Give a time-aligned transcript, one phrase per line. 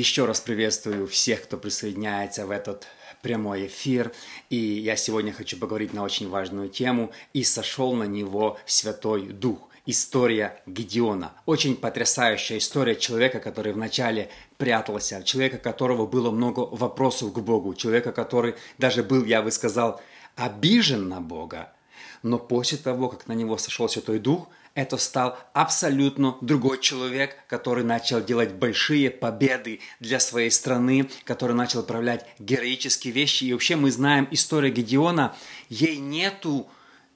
[0.00, 2.86] Еще раз приветствую всех, кто присоединяется в этот
[3.20, 4.14] прямой эфир.
[4.48, 7.12] И я сегодня хочу поговорить на очень важную тему.
[7.34, 9.68] «И сошел на него Святой Дух».
[9.84, 11.34] История Гедеона.
[11.44, 18.10] Очень потрясающая история человека, который вначале прятался, человека, которого было много вопросов к Богу, человека,
[18.10, 20.00] который даже был, я бы сказал,
[20.34, 21.74] обижен на Бога.
[22.22, 27.84] Но после того, как на него сошел Святой Дух– это стал абсолютно другой человек, который
[27.84, 33.44] начал делать большие победы для своей страны, который начал проявлять героические вещи.
[33.44, 35.34] И вообще мы знаем историю Гедеона,
[35.68, 36.68] ей нету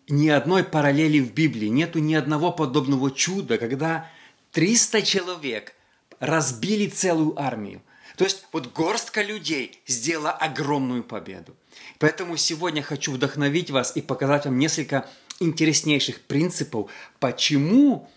[0.09, 4.11] ни одной параллели в Библии, нету ни одного подобного чуда, когда
[4.53, 5.75] 300 человек
[6.21, 7.83] разбили целую армию.
[8.17, 11.57] То есть вот горстка людей сделала огромную победу.
[11.99, 15.09] Поэтому сегодня хочу вдохновить вас и показать вам несколько
[15.41, 18.09] интереснейших принципов, почему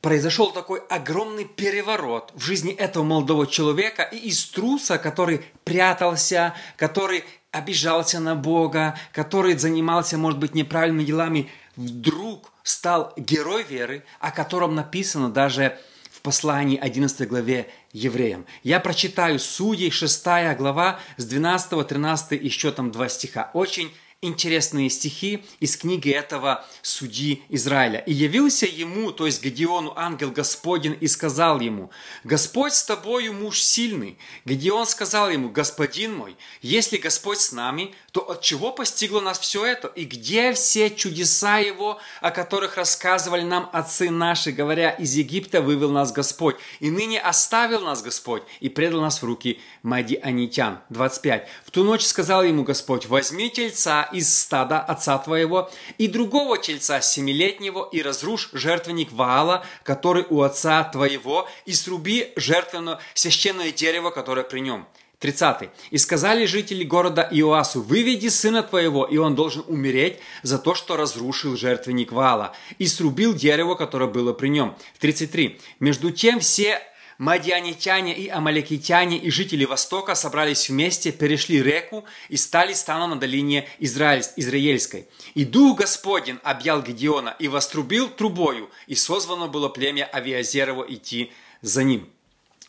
[0.00, 7.24] произошел такой огромный переворот в жизни этого молодого человека и из труса, который прятался, который
[7.50, 14.74] обижался на Бога, который занимался, может быть, неправильными делами, вдруг стал герой веры, о котором
[14.74, 15.78] написано даже
[16.10, 18.46] в послании 11 главе евреям.
[18.62, 20.24] Я прочитаю Судей 6
[20.56, 23.50] глава с 12, 13 еще там два стиха.
[23.54, 23.90] Очень
[24.22, 28.00] интересные стихи из книги этого судьи Израиля.
[28.00, 31.90] «И явился ему, то есть Гедеону, ангел Господень, и сказал ему,
[32.22, 34.18] Господь с тобою, муж сильный.
[34.44, 39.64] Гедеон сказал ему, Господин мой, если Господь с нами, то от чего постигло нас все
[39.64, 39.88] это?
[39.88, 45.92] И где все чудеса Его, о которых рассказывали нам отцы наши, говоря, из Египта вывел
[45.92, 50.80] нас Господь, и ныне оставил нас Господь, и предал нас в руки Мадианитян».
[50.90, 51.48] 25.
[51.64, 57.00] «В ту ночь сказал ему Господь, возьми тельца из стада отца твоего и другого тельца
[57.00, 64.44] семилетнего и разрушь жертвенник Ваала, который у отца твоего, и сруби жертвенное священное дерево, которое
[64.44, 64.86] при нем».
[65.20, 65.68] 30.
[65.90, 70.96] «И сказали жители города Иоасу, выведи сына твоего, и он должен умереть за то, что
[70.96, 74.76] разрушил жертвенник Вала, и срубил дерево, которое было при нем».
[74.98, 75.60] 33.
[75.78, 76.80] «Между тем все
[77.20, 83.68] Мадианитяне и амалекитяне и жители Востока собрались вместе, перешли реку и стали станом на долине
[83.78, 85.06] Израиль, Израильской.
[85.34, 91.84] И Дух Господень объял Гедеона и вострубил трубою, и созвано было племя Авиазерово идти за
[91.84, 92.08] ним.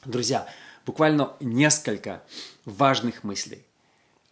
[0.03, 0.45] Друзья,
[0.85, 2.22] буквально несколько
[2.66, 3.63] важных мыслей.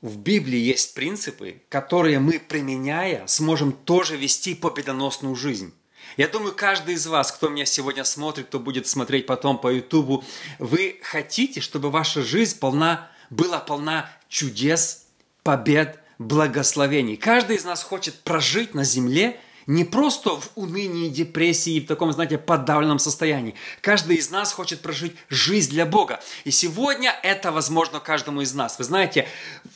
[0.02, 5.74] В Библии есть принципы, которые мы, применяя, сможем тоже вести победоносную жизнь.
[6.18, 10.24] Я думаю, каждый из вас, кто меня сегодня смотрит, кто будет смотреть потом по Ютубу,
[10.58, 15.06] вы хотите, чтобы ваша жизнь полна, была полна чудес,
[15.44, 17.16] побед, благословений.
[17.16, 22.40] Каждый из нас хочет прожить на земле не просто в унынии, депрессии, в таком, знаете,
[22.40, 23.54] подавленном состоянии.
[23.82, 26.22] Каждый из нас хочет прожить жизнь для Бога.
[26.44, 28.80] И сегодня это возможно каждому из нас.
[28.80, 29.30] Вы знаете,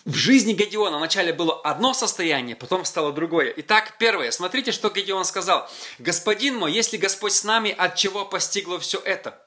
[0.03, 3.53] в жизни Гедеона вначале было одно состояние, потом стало другое.
[3.57, 4.31] Итак, первое.
[4.31, 5.69] Смотрите, что Гедеон сказал.
[5.99, 9.39] «Господин мой, если Господь с нами, от чего постигло все это?»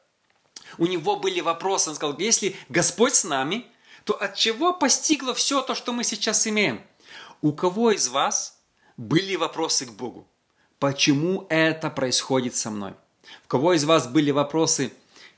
[0.78, 1.91] У него были вопросы.
[1.91, 3.67] Он сказал, если Господь с нами,
[4.05, 6.81] то от чего постигло все то, что мы сейчас имеем?
[7.43, 8.63] У кого из вас
[8.97, 10.31] были вопросы к Богу?
[10.79, 12.93] Почему это происходит со мной.
[13.45, 14.93] У кого из вас были вопросы,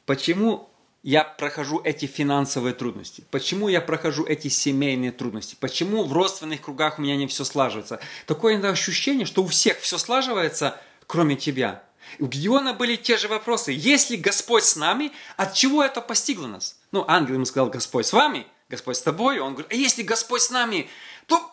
[0.06, 0.68] почему
[1.02, 3.24] я прохожу эти финансовые трудности?
[3.30, 5.56] Почему я прохожу эти семейные трудности?
[5.60, 8.00] Почему в родственных кругах у меня не все слаживается?
[8.26, 11.82] Такое ощущение, что у всех все слаживается, кроме тебя.
[12.18, 13.72] У Гедеона были те же вопросы.
[13.72, 16.78] Если Господь с нами, от чего это постигло нас?
[16.90, 19.38] Ну, ангел ему сказал, Господь с вами, Господь с тобой.
[19.38, 20.88] Он говорит, а если Господь с нами,
[21.26, 21.50] то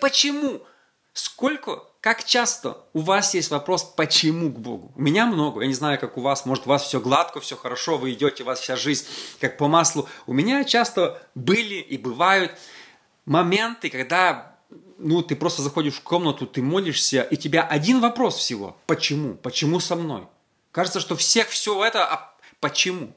[0.00, 0.62] почему?
[1.14, 4.92] Сколько, как часто у вас есть вопрос «почему» к Богу?
[4.96, 7.56] У меня много, я не знаю, как у вас, может, у вас все гладко, все
[7.56, 9.06] хорошо, вы идете, у вас вся жизнь
[9.38, 10.08] как по маслу.
[10.26, 12.58] У меня часто были и бывают
[13.26, 14.56] моменты, когда
[14.98, 18.76] ну, ты просто заходишь в комнату, ты молишься, и тебя один вопрос всего.
[18.86, 19.34] Почему?
[19.34, 20.26] Почему со мной?
[20.72, 23.14] Кажется, что всех все это, а почему?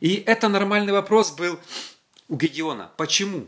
[0.00, 1.58] И это нормальный вопрос был
[2.28, 2.90] у Гедеона.
[2.98, 3.46] Почему?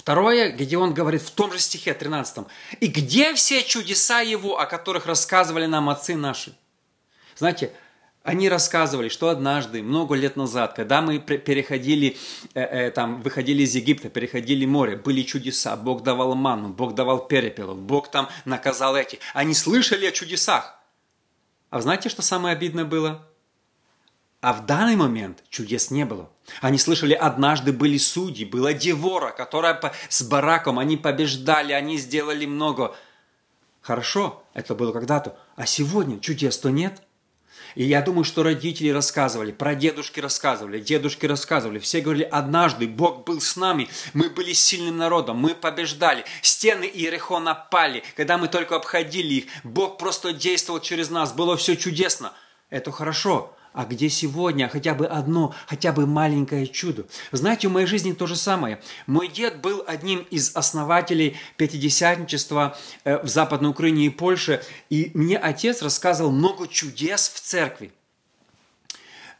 [0.00, 2.46] Второе, где он говорит в том же стихе 13.
[2.80, 6.56] «И где все чудеса Его, о которых рассказывали нам отцы наши?»
[7.36, 7.70] Знаете,
[8.22, 12.16] они рассказывали, что однажды, много лет назад, когда мы переходили,
[12.54, 17.28] э, э, там, выходили из Египта, переходили море, были чудеса, Бог давал ману, Бог давал
[17.28, 19.18] перепелов, Бог там наказал эти.
[19.34, 20.80] Они слышали о чудесах.
[21.68, 23.29] А знаете, что самое обидное было?
[24.40, 26.30] А в данный момент чудес не было.
[26.62, 29.78] Они слышали, однажды были судьи, была Девора, которая
[30.08, 32.96] с Бараком, они побеждали, они сделали много.
[33.82, 35.38] Хорошо, это было когда-то.
[35.56, 37.02] А сегодня чудес-то нет.
[37.74, 41.78] И я думаю, что родители рассказывали, про дедушки рассказывали, дедушки рассказывали.
[41.78, 46.24] Все говорили, однажды Бог был с нами, мы были сильным народом, мы побеждали.
[46.42, 49.44] Стены Иерихона пали, когда мы только обходили их.
[49.64, 52.32] Бог просто действовал через нас, было все чудесно.
[52.70, 53.54] Это хорошо.
[53.72, 57.06] А где сегодня хотя бы одно, хотя бы маленькое чудо?
[57.30, 58.80] Знаете, в моей жизни то же самое.
[59.06, 65.38] Мой дед был одним из основателей пятидесятничества э, в Западной Украине и Польше, и мне
[65.38, 67.92] отец рассказывал много чудес в церкви.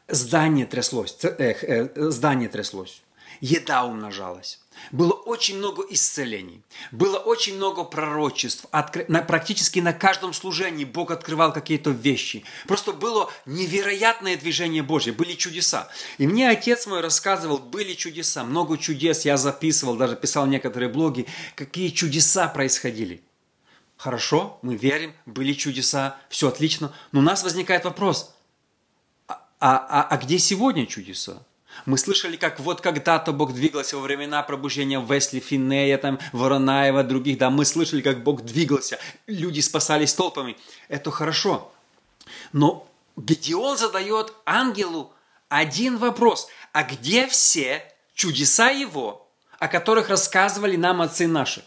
[0.07, 3.03] Здание тряслось, э, э, здание тряслось,
[3.41, 4.61] еда умножалась.
[4.93, 8.67] Было очень много исцелений, было очень много пророчеств.
[8.71, 9.05] Откры...
[9.09, 12.45] На, практически на каждом служении Бог открывал какие-то вещи.
[12.67, 15.89] Просто было невероятное движение Божье, были чудеса.
[16.19, 19.25] И мне отец мой рассказывал, были чудеса, много чудес.
[19.25, 23.23] Я записывал, даже писал некоторые блоги, какие чудеса происходили.
[23.97, 26.95] Хорошо, мы верим, были чудеса, все отлично.
[27.13, 28.35] Но у нас возникает вопрос,
[29.29, 31.43] а, а, а где сегодня чудеса?
[31.87, 37.39] Мы слышали, как вот когда-то Бог двигался во времена пробуждения Весли, Финея, там, Воронаева, других.
[37.39, 38.99] Да, мы слышали, как Бог двигался.
[39.27, 40.57] Люди спасались толпами.
[40.89, 41.73] Это хорошо.
[42.53, 42.87] Но
[43.17, 45.13] Гедеон задает ангелу
[45.49, 46.49] один вопрос.
[46.73, 47.83] А где все
[48.15, 49.29] чудеса его,
[49.59, 51.65] о которых рассказывали нам отцы наши?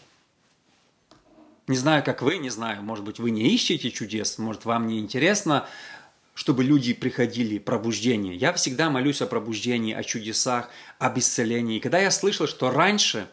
[1.66, 4.98] Не знаю, как вы, не знаю, может быть, вы не ищете чудес, может, вам не
[4.98, 5.66] интересно
[6.34, 8.34] чтобы люди приходили, пробуждение.
[8.34, 11.76] Я всегда молюсь о пробуждении, о чудесах, об исцелении.
[11.76, 13.28] И когда я слышал, что раньше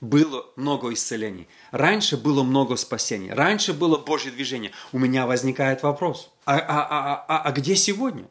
[0.00, 6.30] было много исцелений, раньше было много спасений, раньше было Божье движение, у меня возникает вопрос,
[6.44, 8.26] а, а, а, а, а где сегодня?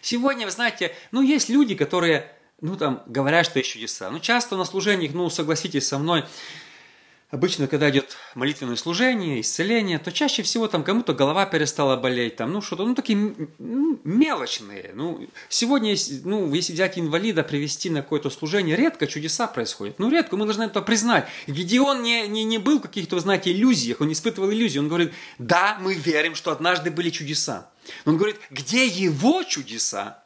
[0.00, 4.10] Сегодня, вы знаете, ну есть люди, которые, ну там, говорят, что есть чудеса.
[4.10, 6.24] Ну часто на служениях, ну согласитесь со мной,
[7.32, 12.52] Обычно, когда идет молитвенное служение, исцеление, то чаще всего там кому-то голова перестала болеть, там,
[12.52, 13.16] ну, что-то, ну, такие
[13.58, 14.90] ну, мелочные.
[14.92, 19.98] Ну, сегодня, ну, если взять инвалида, привести на какое-то служение, редко чудеса происходят.
[19.98, 21.26] Ну, редко, мы должны это признать.
[21.46, 24.80] Где он не, не, не был в каких-то, знаете, иллюзиях, он не испытывал иллюзий.
[24.80, 27.70] Он говорит, да, мы верим, что однажды были чудеса.
[28.04, 30.22] Он говорит, где его чудеса,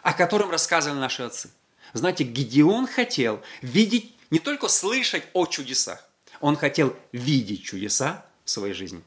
[0.00, 1.50] о котором рассказывали наши отцы?
[1.92, 6.07] Знаете, Гедеон хотел видеть, не только слышать о чудесах,
[6.40, 9.02] он хотел видеть чудеса в своей жизни.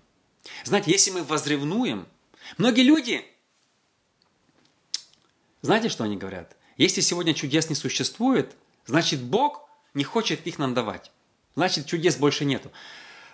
[0.64, 2.08] Знаете, если мы возревнуем,
[2.58, 3.24] многие люди,
[5.62, 6.56] знаете, что они говорят?
[6.78, 8.56] Если сегодня чудес не существует,
[8.86, 11.12] значит Бог не хочет их нам давать.
[11.56, 12.72] Значит, чудес больше нету.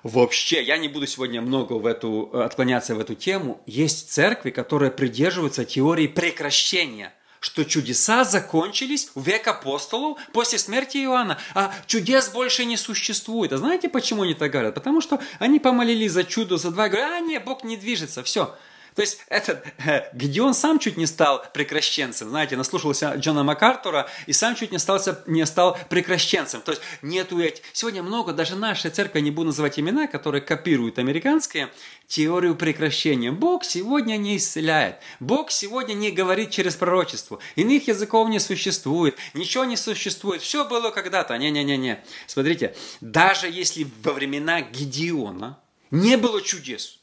[0.03, 3.61] Вообще, я не буду сегодня много в эту, отклоняться в эту тему.
[3.65, 11.37] Есть церкви, которые придерживаются теории прекращения что чудеса закончились в век апостолов после смерти Иоанна,
[11.53, 13.53] а чудес больше не существует.
[13.53, 14.75] А знаете, почему они так говорят?
[14.75, 18.55] Потому что они помолились за чудо, за два, говорят, а нет, Бог не движется, все,
[18.97, 22.29] то есть этот э, Гедеон сам чуть не стал прекращенцем.
[22.29, 26.61] Знаете, наслушался Джона МакАртура и сам чуть не, стался, не стал прекращенцем.
[26.61, 27.63] То есть нету этих...
[27.73, 31.69] Сегодня много, даже наша церковь, не буду называть имена, которые копируют американские,
[32.07, 33.31] теорию прекращения.
[33.31, 34.95] Бог сегодня не исцеляет.
[35.19, 37.37] Бог сегодня не говорит через пророчество.
[37.55, 39.15] Иных языков не существует.
[39.35, 40.41] Ничего не существует.
[40.41, 41.37] Все было когда-то.
[41.37, 42.03] Не-не-не-не.
[42.25, 45.59] Смотрите, даже если во времена Гедеона
[45.91, 46.97] не было чудес,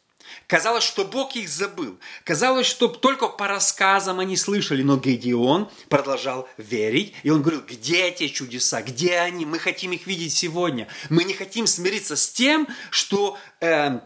[0.46, 1.98] Казалось, что Бог их забыл.
[2.24, 4.82] Казалось, что только по рассказам они слышали.
[4.82, 7.14] Но Гедеон продолжал верить.
[7.22, 8.82] И он говорил, где эти чудеса?
[8.82, 9.46] Где они?
[9.46, 10.88] Мы хотим их видеть сегодня.
[11.10, 13.38] Мы не хотим смириться с тем, что...
[13.60, 14.00] Э,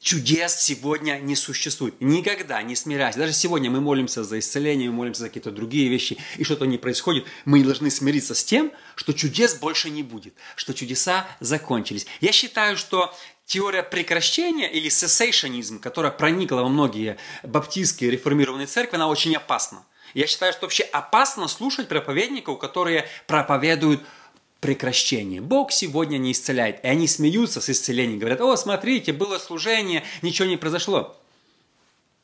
[0.00, 1.94] чудес сегодня не существует.
[2.00, 3.18] Никогда не смиряйся.
[3.18, 6.78] Даже сегодня мы молимся за исцеление, мы молимся за какие-то другие вещи, и что-то не
[6.78, 7.24] происходит.
[7.44, 12.06] Мы должны смириться с тем, что чудес больше не будет, что чудеса закончились.
[12.20, 13.14] Я считаю, что
[13.48, 19.84] теория прекращения или сессейшенизм, которая проникла во многие баптистские реформированные церкви, она очень опасна.
[20.14, 24.02] Я считаю, что вообще опасно слушать проповедников, которые проповедуют
[24.60, 25.40] прекращение.
[25.40, 26.84] Бог сегодня не исцеляет.
[26.84, 31.16] И они смеются с исцелением, говорят, о, смотрите, было служение, ничего не произошло.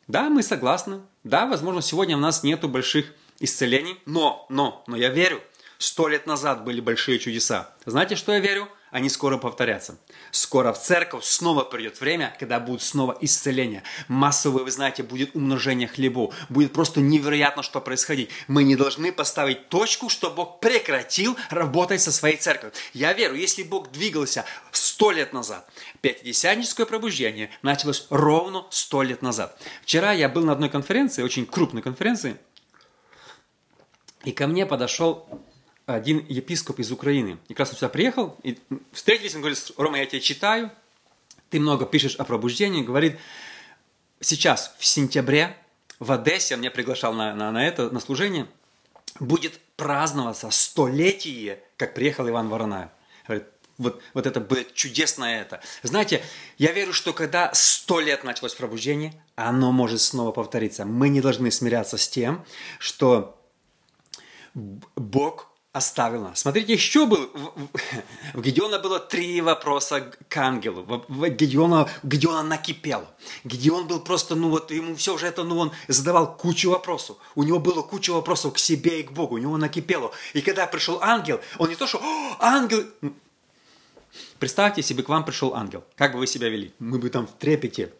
[0.09, 1.00] Да, мы согласны.
[1.23, 5.40] Да, возможно, сегодня у нас нету больших исцелений, но, но, но я верю,
[5.78, 7.75] сто лет назад были большие чудеса.
[7.87, 8.69] Знаете, что я верю?
[8.94, 9.98] Они скоро повторятся.
[10.30, 13.82] Скоро в церковь снова придет время, когда будет снова исцеление.
[14.06, 16.32] Массовое, вы знаете, будет умножение хлебов.
[16.48, 18.30] Будет просто невероятно, что происходить.
[18.46, 22.72] Мы не должны поставить точку, что Бог прекратил работать со своей церковью.
[22.92, 25.68] Я верю, если Бог двигался сто лет назад,
[26.00, 29.60] пятидесятническое пробуждение началось ровно сто лет назад.
[29.82, 32.36] Вчера я был на одной конференции, очень крупной конференции,
[34.22, 35.28] и ко мне подошел
[35.86, 37.38] один епископ из Украины.
[37.48, 38.58] И как раз он сюда приехал, и
[38.92, 40.70] встретились, он говорит, Рома, я тебя читаю,
[41.50, 43.18] ты много пишешь о пробуждении, говорит,
[44.20, 45.56] сейчас, в сентябре,
[45.98, 48.46] в Одессе, он меня приглашал на, на, на это, на служение,
[49.20, 52.90] будет праздноваться столетие, как приехал Иван Воронаев.
[53.26, 53.46] Говорит,
[53.78, 55.60] вот, вот это будет чудесно это.
[55.82, 56.22] Знаете,
[56.58, 60.84] я верю, что когда сто лет началось пробуждение, оно может снова повториться.
[60.84, 62.44] Мы не должны смиряться с тем,
[62.78, 63.40] что
[64.54, 66.38] Бог оставил нас.
[66.38, 67.28] Смотрите, еще был,
[68.33, 70.85] в Гедеона было три вопроса к ангелу.
[71.09, 73.09] В Гедеона, Гедеона накипело.
[73.43, 77.16] Гедеон был просто, ну вот, ему все уже это, ну он задавал кучу вопросов.
[77.35, 79.35] У него было куча вопросов к себе и к Богу.
[79.35, 80.12] У него накипело.
[80.33, 82.00] И когда пришел ангел, он не то, что
[82.38, 82.85] ангел...
[84.38, 85.83] Представьте, если бы к вам пришел ангел.
[85.97, 86.73] Как бы вы себя вели?
[86.78, 87.93] Мы бы там в трепете.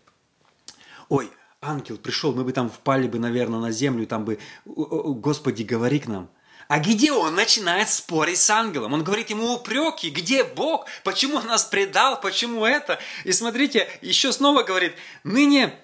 [1.09, 1.29] Ой,
[1.61, 6.07] ангел пришел, мы бы там впали бы, наверное, на землю, там бы, Господи, говори к
[6.07, 6.29] нам.
[6.69, 8.95] А где он начинает спорить с ангелом?
[8.95, 12.99] Он говорит ему упреки, где Бог, почему он нас предал, почему это?
[13.25, 14.95] И смотрите, еще снова говорит,
[15.25, 15.75] ныне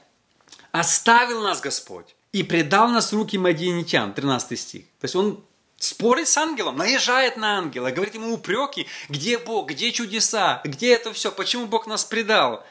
[0.72, 4.84] оставил нас Господь и предал нас руки мадианитян, 13 стих.
[5.00, 5.44] То есть он
[5.78, 11.12] спорит с ангелом, наезжает на ангела, говорит ему упреки, где Бог, где чудеса, где это
[11.12, 12.64] все, почему Бог нас предал.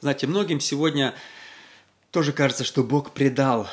[0.00, 1.14] Знаете, многим сегодня
[2.10, 3.68] тоже кажется, что Бог предал,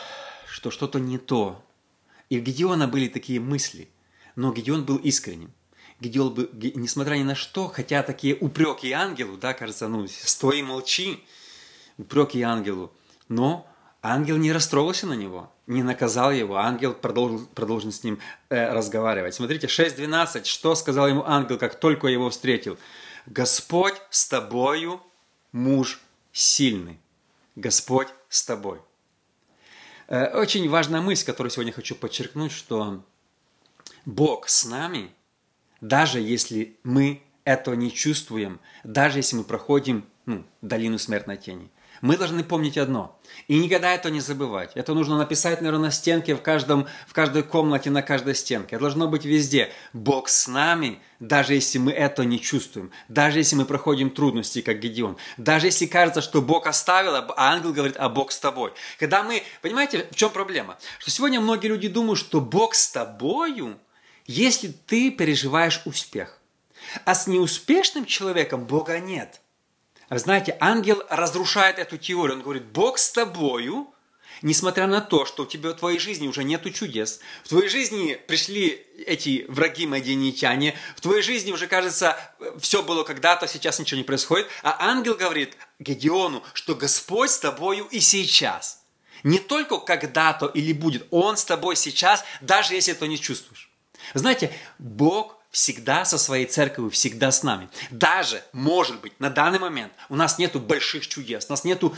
[0.50, 1.64] что что-то не то,
[2.30, 3.90] и у Гедеона были такие мысли,
[4.36, 5.52] но Гедеон был искренним.
[6.00, 10.64] Гедеон был, несмотря ни на что, хотя такие упреки ангелу, да, кажется, ну, стой и
[10.64, 11.24] молчи,
[11.98, 12.92] упреки ангелу,
[13.30, 13.68] но
[14.04, 18.20] ангел не расстроился на него, не наказал его, ангел продолжил, продолжил с ним
[18.50, 19.34] э, разговаривать.
[19.34, 22.78] Смотрите, 6.12, что сказал ему ангел, как только его встретил?
[23.26, 25.02] Господь с тобою,
[25.52, 26.00] муж
[26.32, 27.00] сильный.
[27.56, 28.80] Господь с тобой.
[30.08, 33.04] Э, очень важная мысль, которую сегодня хочу подчеркнуть, что
[34.06, 35.12] Бог с нами,
[35.82, 41.70] даже если мы этого не чувствуем, даже если мы проходим ну, долину смертной тени.
[42.02, 43.20] Мы должны помнить одно.
[43.48, 44.72] И никогда это не забывать.
[44.76, 48.76] Это нужно написать, наверное, на стенке в, каждом, в каждой комнате, на каждой стенке.
[48.76, 49.72] Это должно быть везде.
[49.94, 52.92] Бог с нами, даже если мы это не чувствуем.
[53.08, 55.18] Даже если мы проходим трудности, как Гедеон.
[55.38, 58.74] Даже если кажется, что Бог оставил, а ангел говорит, а Бог с тобой.
[59.00, 59.44] Когда мы...
[59.62, 60.78] Понимаете, в чем проблема?
[61.00, 63.78] Что сегодня многие люди думают, что Бог с тобою,
[64.26, 66.40] если ты переживаешь успех.
[67.06, 69.42] А с неуспешным человеком Бога нет–
[70.10, 72.38] вы знаете, ангел разрушает эту теорию.
[72.38, 73.94] Он говорит, Бог с тобою,
[74.42, 78.20] несмотря на то, что у тебя в твоей жизни уже нету чудес, в твоей жизни
[78.28, 82.18] пришли эти враги мадианитяне, в твоей жизни уже, кажется,
[82.60, 87.86] все было когда-то, сейчас ничего не происходит, а ангел говорит Гедеону, что Господь с тобою
[87.92, 88.84] и сейчас.
[89.24, 93.70] Не только когда-то или будет, Он с тобой сейчас, даже если ты не чувствуешь.
[94.14, 97.70] Знаете, Бог всегда со своей церковью, всегда с нами.
[97.90, 101.96] Даже, может быть, на данный момент у нас нету больших чудес, у нас нету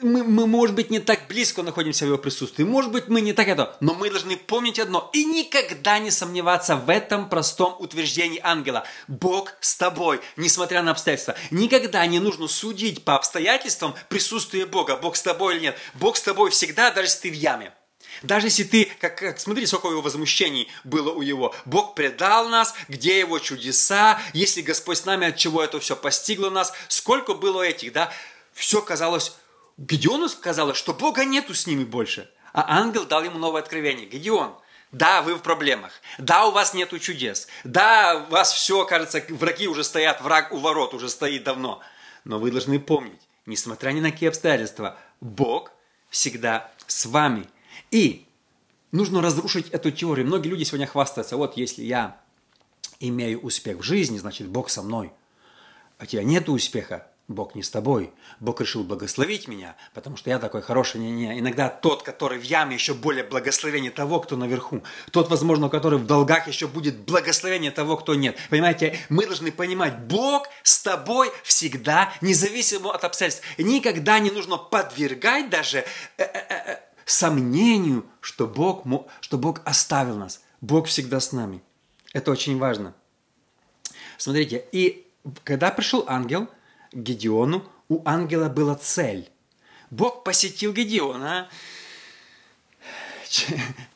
[0.00, 3.32] мы, мы, может быть, не так близко находимся в его присутствии, может быть, мы не
[3.32, 8.40] так это, но мы должны помнить одно и никогда не сомневаться в этом простом утверждении
[8.42, 8.84] ангела.
[9.08, 11.34] Бог с тобой, несмотря на обстоятельства.
[11.50, 15.76] Никогда не нужно судить по обстоятельствам присутствие Бога, Бог с тобой или нет.
[15.94, 17.72] Бог с тобой всегда, даже если ты в яме.
[18.22, 21.54] Даже если ты, как, как смотри, сколько его возмущений было у его.
[21.64, 26.50] Бог предал нас, где его чудеса, если Господь с нами, от чего это все постигло
[26.50, 28.12] нас, сколько было этих, да?
[28.52, 29.36] Все казалось,
[29.76, 32.28] Гедеону казалось, что Бога нету с ними больше.
[32.52, 34.06] А ангел дал ему новое откровение.
[34.06, 34.56] Гедеон,
[34.90, 35.92] да, вы в проблемах.
[36.18, 37.46] Да, у вас нету чудес.
[37.62, 41.80] Да, у вас все, кажется, враги уже стоят, враг у ворот уже стоит давно.
[42.24, 45.70] Но вы должны помнить, несмотря ни на какие обстоятельства, Бог
[46.10, 47.48] всегда с вами–
[47.90, 48.26] и
[48.92, 50.26] нужно разрушить эту теорию.
[50.26, 52.20] Многие люди сегодня хвастаются, вот если я
[53.00, 55.12] имею успех в жизни, значит Бог со мной.
[55.98, 58.10] А у тебя нет успеха, Бог не с тобой.
[58.40, 60.98] Бог решил благословить меня, потому что я такой хороший.
[60.98, 61.38] Не, не.
[61.38, 64.82] Иногда тот, который в яме, еще более благословение того, кто наверху.
[65.12, 68.38] Тот, возможно, который в долгах, еще будет благословение того, кто нет.
[68.48, 73.44] Понимаете, мы должны понимать, Бог с тобой всегда, независимо от обстоятельств.
[73.58, 75.84] Никогда не нужно подвергать даже
[76.16, 76.78] э, э, э,
[77.10, 78.84] сомнению, что Бог,
[79.20, 80.42] что Бог оставил нас.
[80.60, 81.62] Бог всегда с нами.
[82.12, 82.94] Это очень важно.
[84.16, 85.06] Смотрите, и
[85.44, 86.48] когда пришел ангел
[86.92, 89.30] к Гедеону, у ангела была цель.
[89.90, 91.48] Бог посетил Гедеона,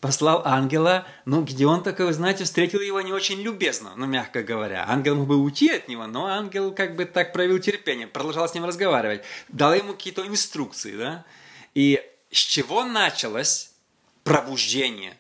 [0.01, 4.87] послал ангела, но Гедеон такой, вы знаете, встретил его не очень любезно, ну, мягко говоря.
[4.89, 8.55] Ангел мог бы уйти от него, но ангел как бы так проявил терпение, продолжал с
[8.55, 11.25] ним разговаривать, дал ему какие-то инструкции, да.
[11.75, 12.01] И
[12.33, 13.71] с чего началось
[14.25, 15.19] пробуждение,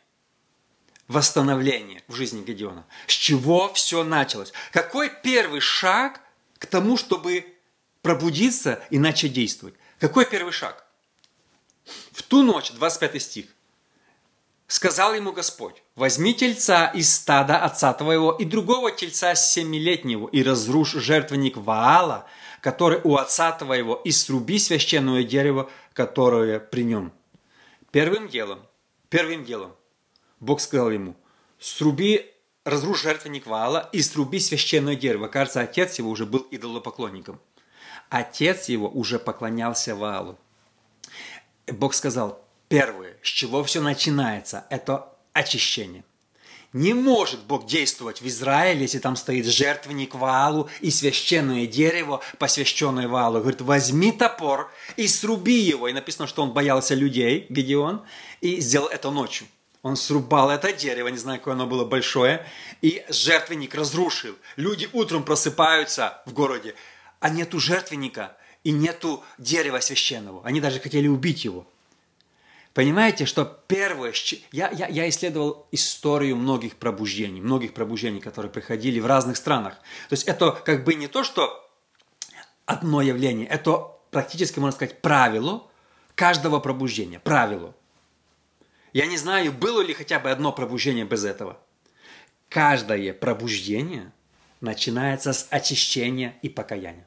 [1.09, 2.87] восстановление в жизни Гедеона?
[3.07, 4.52] С чего все началось?
[4.73, 6.21] Какой первый шаг
[6.59, 7.47] к тому, чтобы
[8.00, 9.75] пробудиться и начать действовать?
[10.00, 10.87] Какой первый шаг?
[12.12, 13.47] В ту ночь, 25 стих,
[14.66, 20.92] сказал ему Господь, возьми тельца из стада отца твоего и другого тельца семилетнего и разрушь
[20.92, 22.26] жертвенник Ваала,
[22.62, 27.12] который у отца твоего, и сруби священное дерево, которое при нем.
[27.90, 28.61] Первым делом,
[29.11, 29.75] первым делом,
[30.38, 31.16] Бог сказал ему,
[31.59, 32.33] сруби,
[32.64, 35.26] разрушь жертвенник Ваала и сруби священное дерево.
[35.26, 37.40] Кажется, отец его уже был идолопоклонником.
[38.09, 40.38] Отец его уже поклонялся Ваалу.
[41.66, 46.04] Бог сказал, первое, с чего все начинается, это очищение.
[46.73, 53.09] Не может Бог действовать в Израиле, если там стоит жертвенник Ваалу и священное дерево, посвященное
[53.09, 53.41] Ваалу.
[53.41, 55.88] Говорит, возьми топор и сруби его.
[55.88, 58.02] И написано, что он боялся людей, Гедеон,
[58.41, 59.47] и сделал это ночью.
[59.83, 62.47] Он срубал это дерево, не знаю, какое оно было большое,
[62.81, 64.37] и жертвенник разрушил.
[64.57, 66.75] Люди утром просыпаются в городе,
[67.21, 70.41] а нету жертвенника и нету дерева священного.
[70.45, 71.67] Они даже хотели убить его.
[72.75, 74.14] Понимаете, что первое,
[74.50, 79.75] я, я, я исследовал историю многих пробуждений, многих пробуждений, которые приходили в разных странах.
[80.09, 81.69] То есть это как бы не то, что
[82.64, 85.69] одно явление, это практически, можно сказать, правило
[86.14, 87.75] каждого пробуждения, правило.
[88.95, 91.59] Я не знаю, было ли хотя бы одно пробуждение без этого.
[92.49, 94.12] Каждое пробуждение
[94.62, 97.07] начинается с очищения и покаяния.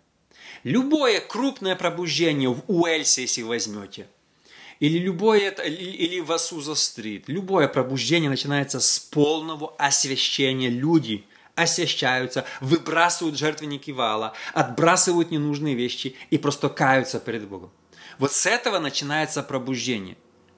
[0.64, 4.08] Любое крупное пробуждение в Уэльсе, если возьмете–
[4.80, 10.70] или любое, или в Асуза-стрит, любое пробуждение начинается с полного освящения.
[10.70, 17.72] Люди освящаются, выбрасывают жертвенники вала, отбрасывают ненужные вещи и просто каются перед Богом.
[18.20, 20.18] Вот с этого начинается пробуждение.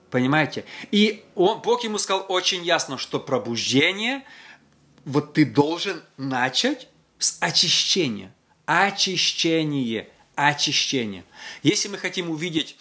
[0.09, 0.65] Понимаете?
[0.91, 4.23] И он, Бог ему сказал очень ясно, что пробуждение,
[5.05, 6.87] вот ты должен начать
[7.19, 8.33] с очищения.
[8.65, 10.09] Очищение.
[10.35, 11.23] Очищение.
[11.63, 12.77] Если мы хотим увидеть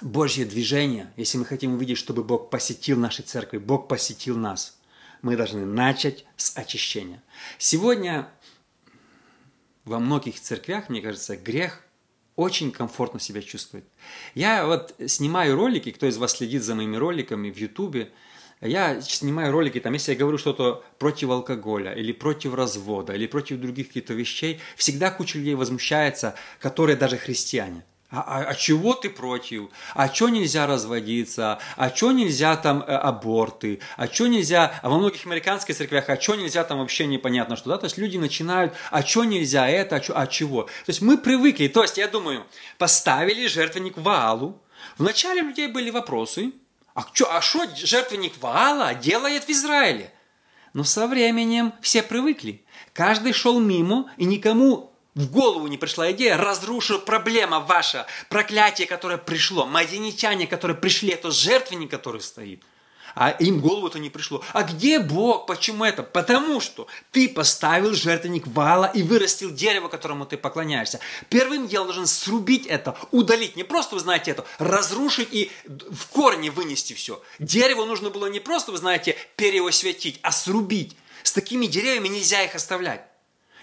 [0.00, 4.78] Божье движение, если мы хотим увидеть, чтобы Бог посетил наши церкви, Бог посетил нас,
[5.22, 7.22] мы должны начать с очищения.
[7.58, 8.28] Сегодня
[9.84, 11.82] во многих церквях, мне кажется, грех
[12.36, 13.84] очень комфортно себя чувствует.
[14.34, 18.12] Я вот снимаю ролики, кто из вас следит за моими роликами в Ютубе,
[18.60, 23.60] я снимаю ролики, там, если я говорю что-то против алкоголя, или против развода, или против
[23.60, 29.10] других каких-то вещей, всегда куча людей возмущается, которые даже христиане– а, а, а чего ты
[29.10, 29.68] против?
[29.94, 31.58] А что нельзя разводиться?
[31.76, 33.80] А что нельзя там э, аборты?
[33.98, 34.80] А что нельзя...
[34.82, 37.76] А во многих американских церквях, а что нельзя там вообще непонятно что, да?
[37.76, 40.62] То есть люди начинают, а что нельзя это, а, чё, а чего?
[40.62, 42.46] То есть мы привыкли, то есть я думаю,
[42.78, 44.58] поставили жертвенник Ваалу.
[44.96, 46.52] Вначале у людей были вопросы,
[46.94, 50.10] а что а шо жертвенник Ваала делает в Израиле?
[50.72, 52.64] Но со временем все привыкли.
[52.94, 59.18] Каждый шел мимо, и никому в голову не пришла идея, разрушу проблема ваша, проклятие, которое
[59.18, 62.62] пришло, мадиничане, которые пришли, это жертвенник, который стоит.
[63.14, 64.44] А им голову это не пришло.
[64.52, 65.46] А где Бог?
[65.46, 66.04] Почему это?
[66.04, 71.00] Потому что ты поставил жертвенник вала и вырастил дерево, которому ты поклоняешься.
[71.28, 73.56] Первым делом должен срубить это, удалить.
[73.56, 77.20] Не просто, вы знаете, это, разрушить и в корне вынести все.
[77.40, 80.96] Дерево нужно было не просто, вы знаете, переосветить, а срубить.
[81.24, 83.07] С такими деревьями нельзя их оставлять.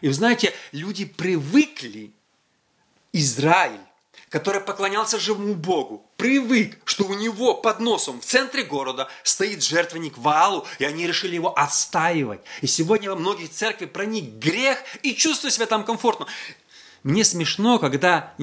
[0.05, 2.13] И вы знаете, люди привыкли,
[3.11, 3.81] Израиль,
[4.29, 10.19] который поклонялся живому Богу, привык, что у него под носом в центре города стоит жертвенник
[10.19, 12.41] Ваалу, и они решили его отстаивать.
[12.61, 16.27] И сегодня во многих церквях проник грех и чувствуют себя там комфортно.
[17.01, 18.35] Мне смешно, когда...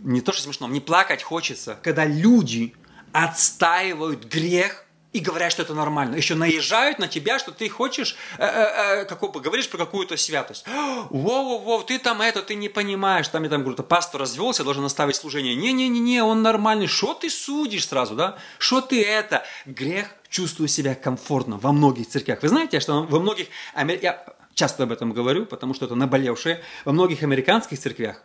[0.00, 2.74] Не то, что смешно, мне плакать хочется, когда люди
[3.12, 4.84] отстаивают грех
[5.18, 6.14] и говорят, что это нормально.
[6.14, 10.64] Еще наезжают на тебя, что ты хочешь, э, э, э, говоришь про какую-то святость.
[11.10, 13.26] Воу-воу-воу, ты там это, ты не понимаешь.
[13.26, 15.56] Там, я там говорю, пастор развелся, должен оставить служение.
[15.56, 16.86] Не-не-не, он нормальный.
[16.86, 18.38] Что ты судишь сразу, да?
[18.58, 19.44] Что ты это?
[19.66, 22.40] Грех чувствую себя комфортно во многих церквях.
[22.42, 23.48] Вы знаете, что во многих...
[23.74, 26.62] Я часто об этом говорю, потому что это наболевшее.
[26.84, 28.22] Во многих американских церквях,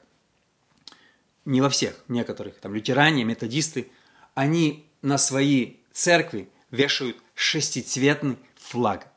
[1.45, 3.89] не во всех, некоторых, там лютеране, методисты,
[4.35, 9.07] они на свои церкви вешают шестицветный флаг.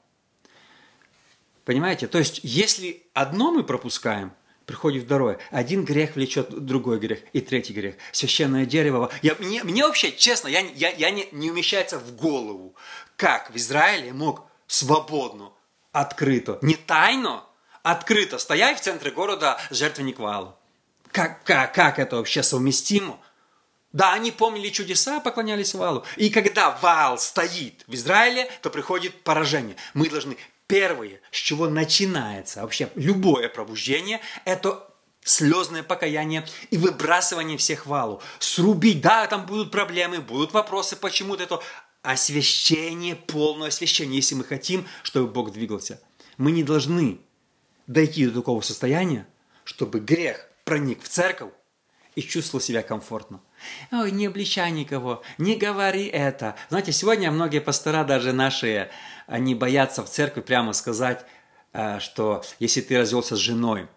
[1.64, 2.06] Понимаете?
[2.06, 4.32] То есть, если одно мы пропускаем,
[4.66, 5.38] приходит второе.
[5.50, 7.96] Один грех влечет другой грех и третий грех.
[8.12, 9.10] Священное дерево.
[9.22, 12.76] Я, мне, мне вообще, честно, я, я, я не, не умещается в голову,
[13.16, 15.52] как в Израиле мог свободно,
[15.92, 17.44] открыто, не тайно,
[17.82, 20.58] открыто стоять в центре города жертвенник Вала.
[21.10, 23.18] Как, как, как это вообще совместимо?
[23.92, 26.04] Да, они помнили чудеса, поклонялись Валу.
[26.16, 29.76] И когда Вал стоит в Израиле, то приходит поражение.
[29.94, 34.86] Мы должны первое, с чего начинается вообще любое пробуждение, это
[35.26, 38.22] слезное покаяние и выбрасывание всех валу.
[38.38, 41.62] Срубить, да, там будут проблемы, будут вопросы, почему-то это
[42.02, 46.00] освящение, полное освящение, если мы хотим, чтобы Бог двигался.
[46.36, 47.20] Мы не должны
[47.88, 49.26] дойти до такого состояния,
[49.64, 51.52] чтобы грех проник в церковь
[52.14, 53.40] и чувствовал себя комфортно.
[53.90, 56.56] Ой, не обличай никого, не говори это.
[56.68, 58.90] Знаете, сегодня многие пастора, даже наши,
[59.26, 61.24] они боятся в церкви прямо сказать,
[61.72, 63.88] э, что если ты развелся с женой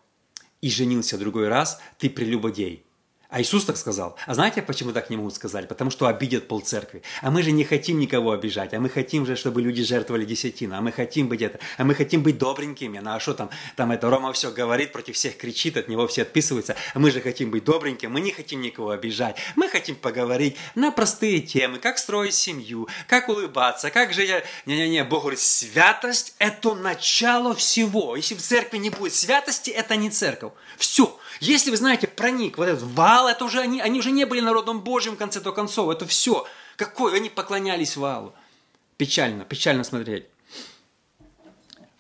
[0.61, 2.85] и женился другой раз, ты прелюбодей.
[3.29, 4.15] А Иисус так сказал.
[4.25, 5.67] А знаете, почему так не могут сказать?
[5.67, 7.03] Потому что обидят полцеркви.
[7.21, 8.73] А мы же не хотим никого обижать.
[8.73, 10.75] А мы хотим же, чтобы люди жертвовали десятину.
[10.75, 11.59] А мы хотим быть это.
[11.77, 12.97] А мы хотим быть добренькими.
[12.97, 13.51] Ну а что там?
[13.75, 16.75] Там это Рома все говорит, против всех кричит, от него все отписываются.
[16.95, 18.09] А мы же хотим быть добренькими.
[18.09, 19.37] Мы не хотим никого обижать.
[19.55, 21.77] Мы хотим поговорить на простые темы.
[21.77, 24.31] Как строить семью, как улыбаться, как жить.
[24.65, 28.15] Не-не-не, Бог говорит, святость– это начало всего.
[28.15, 30.53] Если в церкви не будет святости, это не церковь.
[30.79, 31.15] Все.
[31.39, 34.82] Если вы знаете, проник вот этот вал, это уже они, они уже не были народом
[34.82, 35.89] Божьим в конце-то концов.
[35.89, 36.45] Это все.
[36.75, 37.15] Какой?
[37.15, 38.34] Они поклонялись валу.
[38.97, 40.25] Печально, печально смотреть.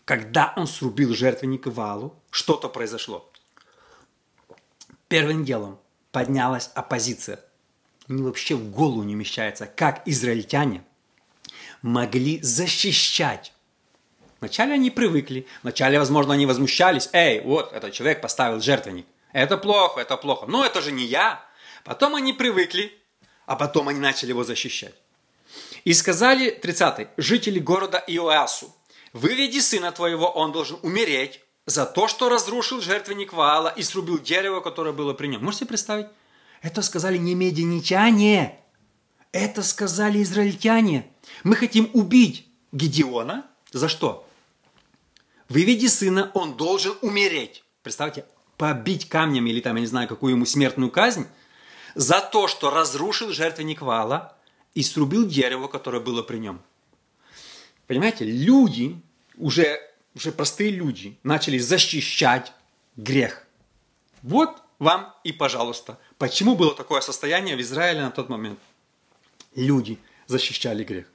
[0.03, 3.29] Когда он срубил жертвенник валу, что-то произошло.
[5.07, 5.79] Первым делом
[6.11, 7.39] поднялась оппозиция.
[8.07, 10.83] Мне вообще в голову не вмещается, как израильтяне
[11.81, 13.53] могли защищать
[14.39, 17.09] Вначале они привыкли, вначале, возможно, они возмущались.
[17.11, 19.05] Эй, вот, этот человек поставил жертвенник.
[19.31, 20.45] Это плохо, это плохо.
[20.47, 21.43] Но это же не я.
[21.83, 22.97] Потом они привыкли,
[23.45, 24.95] а потом они начали его защищать.
[25.83, 28.75] И сказали, 30 жители города Иоасу,
[29.13, 34.59] выведи сына твоего, он должен умереть за то, что разрушил жертвенник Ваала и срубил дерево,
[34.61, 35.43] которое было при нем.
[35.43, 36.07] Можете представить?
[36.61, 38.59] Это сказали не мединичане,
[39.31, 41.09] это сказали израильтяне.
[41.43, 43.45] Мы хотим убить Гедеона.
[43.71, 44.27] За что?
[45.47, 47.63] Выведи сына, он должен умереть.
[47.83, 48.25] Представьте,
[48.59, 51.25] побить камнем или там, я не знаю, какую ему смертную казнь,
[51.95, 54.35] за то, что разрушил жертвенник Вала
[54.75, 56.61] и срубил дерево, которое было при нем.
[57.87, 59.01] Понимаете, люди,
[59.37, 59.79] уже,
[60.13, 62.51] уже простые люди, начали защищать
[62.97, 63.47] грех.
[64.23, 65.97] Вот вам и пожалуйста.
[66.17, 68.59] Почему было такое состояние в Израиле на тот момент?
[69.55, 71.05] Люди защищали грех.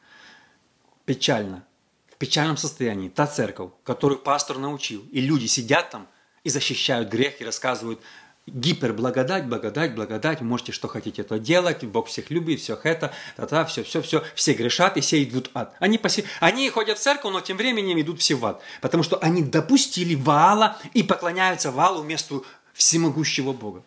[1.04, 1.62] Печально.
[2.08, 6.08] В печальном состоянии та церковь, которую пастор научил, и люди сидят там
[6.44, 8.00] и защищают грех, и рассказывают
[8.46, 13.82] гиперблагодать, благодать, благодать, можете что хотите то делать, Бог всех любит, все это, та-та, все,
[13.82, 15.74] все, все, все грешат и все идут в ад.
[15.80, 16.24] Они, поси...
[16.40, 20.14] они ходят в церковь, но тем временем идут все в ад, потому что они допустили
[20.14, 22.42] Ваала и поклоняются Ваалу вместо
[22.74, 23.82] всемогущего Бога.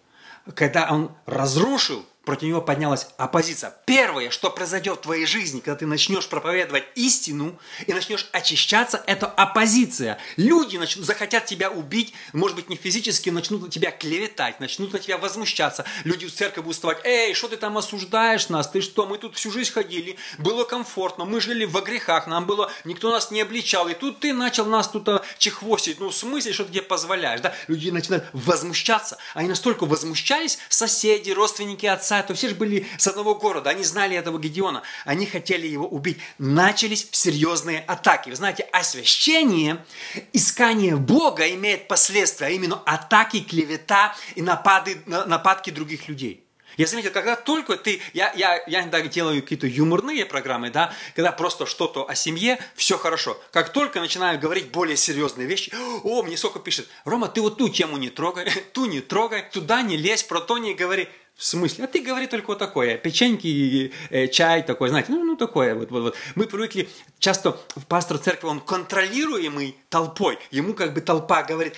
[0.55, 3.73] Когда он разрушил против него поднялась оппозиция.
[3.85, 9.27] Первое, что произойдет в твоей жизни, когда ты начнешь проповедовать истину и начнешь очищаться, это
[9.27, 10.19] оппозиция.
[10.35, 14.99] Люди начнут, захотят тебя убить, может быть, не физически, начнут на тебя клеветать, начнут на
[14.99, 15.85] тебя возмущаться.
[16.03, 19.37] Люди в церкви будут вставать, эй, что ты там осуждаешь нас, ты что, мы тут
[19.37, 23.87] всю жизнь ходили, было комфортно, мы жили во грехах, нам было, никто нас не обличал,
[23.87, 27.39] и тут ты начал нас тут а, чехвостить, ну в смысле, что ты тебе позволяешь,
[27.39, 27.55] да?
[27.69, 33.35] Люди начинают возмущаться, они настолько возмущались, соседи, родственники отца, то все же были с одного
[33.35, 36.17] города, они знали этого Гедеона, они хотели его убить.
[36.37, 38.29] Начались серьезные атаки.
[38.29, 39.85] Вы знаете, освящение,
[40.33, 46.47] искание Бога имеет последствия, а именно атаки, клевета и напады, нападки других людей.
[46.77, 51.31] Я заметил, когда только ты, я, я, я иногда делаю какие-то юморные программы, да, когда
[51.31, 53.39] просто что-то о семье, все хорошо.
[53.51, 57.69] Как только начинаю говорить более серьезные вещи, о, мне сколько пишет, Рома, ты вот ту
[57.69, 61.09] тему не трогай, ту не трогай, туда не лезь, про то не говори.
[61.37, 61.83] В смысле?
[61.83, 62.97] А ты говори только вот такое.
[62.97, 65.75] Печеньки, э, чай такой, знаете, ну, ну такое.
[65.75, 66.15] Вот, вот, вот.
[66.33, 67.51] Мы привыкли, часто
[67.87, 70.39] пастор церкви, он контролируемый толпой.
[70.49, 71.75] Ему как бы толпа говорит,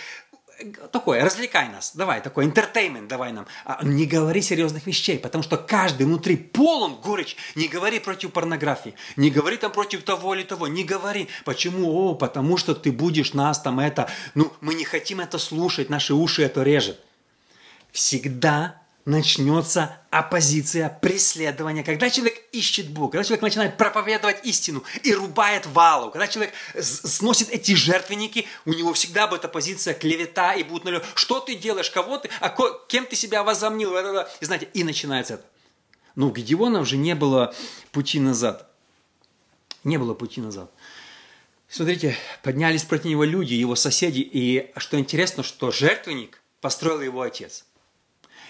[0.94, 3.48] такое, развлекай нас, давай, такой entertainment, давай нам.
[3.66, 7.36] А не говори серьезных вещей, потому что каждый внутри полон горечь.
[7.56, 11.28] Не говори против порнографии, не говори там против того или того, не говори.
[11.44, 11.92] Почему?
[11.92, 16.14] О, потому что ты будешь нас там это, ну, мы не хотим это слушать, наши
[16.14, 16.98] уши это режет.
[17.92, 21.84] Всегда начнется оппозиция, преследование.
[21.84, 27.50] Когда человек ищет Бога, когда человек начинает проповедовать истину и рубает валу, когда человек сносит
[27.50, 31.06] эти жертвенники, у него всегда будет оппозиция, клевета, и будут налет.
[31.16, 32.56] Что ты делаешь, кого ты, а
[32.88, 33.96] кем ты себя возомнил?
[34.42, 35.46] И знаете, и начинается это.
[36.16, 37.54] Но у Гедеона уже не было
[37.92, 38.70] пути назад.
[39.84, 40.72] Не было пути назад.
[41.70, 47.66] Смотрите, поднялись против него люди, его соседи, и что интересно, что жертвенник построил его отец–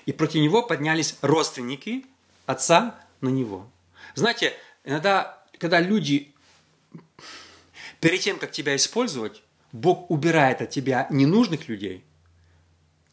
[0.10, 2.04] и против него поднялись родственники
[2.48, 3.70] отца на него.
[4.16, 6.34] Знаете, иногда, когда люди
[8.00, 12.04] перед тем, как тебя использовать, Бог убирает от тебя ненужных людей,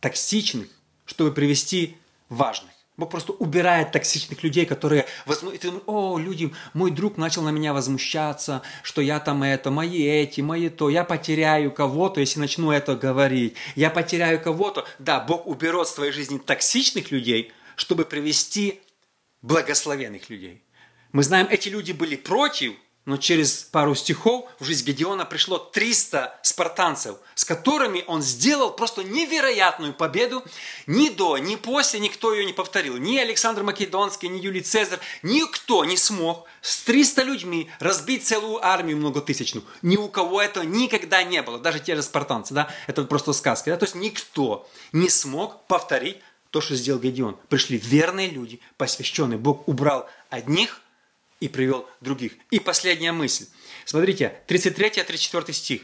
[0.00, 0.68] токсичных,
[1.04, 1.98] чтобы привести
[2.30, 2.70] важных.
[2.96, 5.50] Бог просто убирает токсичных людей, которые возму...
[5.50, 10.40] думаешь, о, люди, мой друг начал на меня возмущаться, что я там это, мои эти,
[10.40, 14.86] мои то, я потеряю кого-то, если начну это говорить, я потеряю кого-то.
[14.98, 18.80] Да, Бог уберет в твоей жизни токсичных людей, чтобы привести
[19.42, 20.62] благословенных людей.
[21.12, 22.74] Мы знаем, эти люди были против,
[23.06, 29.04] но через пару стихов в жизнь Гедеона пришло 300 спартанцев, с которыми он сделал просто
[29.04, 30.44] невероятную победу.
[30.88, 32.96] Ни до, ни после никто ее не повторил.
[32.96, 38.96] Ни Александр Македонский, ни Юлий Цезарь, никто не смог с 300 людьми разбить целую армию
[38.96, 39.64] многотысячную.
[39.82, 43.70] Ни у кого это никогда не было, даже те же спартанцы, да, это просто сказка.
[43.70, 43.76] Да?
[43.76, 46.18] То есть никто не смог повторить
[46.50, 47.36] то, что сделал Гедеон.
[47.48, 49.38] Пришли верные люди, посвященные.
[49.38, 50.80] Бог убрал одних–
[51.40, 52.32] и привел других.
[52.50, 53.46] И последняя мысль.
[53.84, 55.82] Смотрите, 33-34 стих.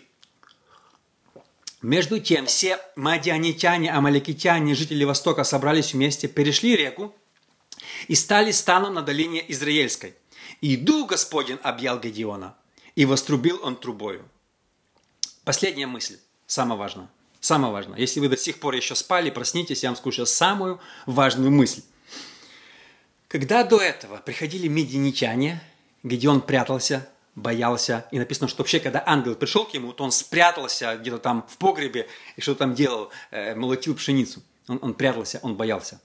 [1.82, 7.14] Между тем все мадианитяне, амаликитяне, жители Востока собрались вместе, перешли реку
[8.06, 10.14] и стали станом на долине Израильской.
[10.60, 12.56] И Дух Господень объял Гедеона,
[12.94, 14.28] и вострубил он трубою.
[15.44, 17.08] Последняя мысль, самое важное.
[17.40, 17.98] Самое важное.
[17.98, 21.82] Если вы до сих пор еще спали, проснитесь, я вам скажу самую важную мысль.
[23.32, 25.62] Когда до этого приходили мединичане,
[26.02, 30.12] где он прятался, боялся, и написано, что вообще, когда ангел пришел к нему, то он
[30.12, 34.42] спрятался где-то там в погребе и что там делал, э, молотил пшеницу.
[34.68, 35.98] Он, он прятался, он боялся.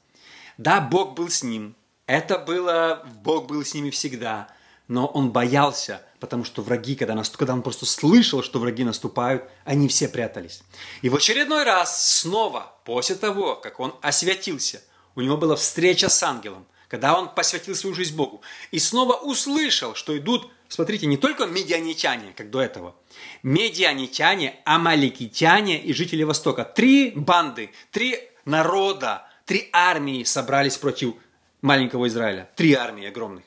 [0.58, 1.76] Да, Бог был с ним.
[2.06, 4.48] Это было, Бог был с ними всегда.
[4.88, 7.36] Но он боялся, потому что враги, когда, наст...
[7.36, 10.64] когда он просто слышал, что враги наступают, они все прятались.
[11.02, 14.82] И в очередной раз снова, после того, как он освятился,
[15.16, 19.96] у него была встреча с ангелом– когда он посвятил свою жизнь Богу, и снова услышал,
[19.96, 22.96] что идут, смотрите, не только медианитяне, как до этого,
[23.44, 26.64] медианитяне, амаликитяне и жители Востока.
[26.64, 31.16] Три банды, три народа, три армии собрались против
[31.62, 32.50] маленького Израиля.
[32.56, 33.44] Три армии огромных.